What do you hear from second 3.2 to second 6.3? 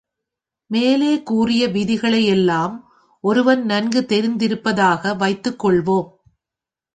ஒருவன் நன்கு தெரிந்திருப்பதாக வைத்துக் கொள்வோம்.